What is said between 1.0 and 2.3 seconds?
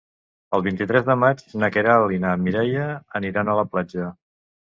de maig na Queralt i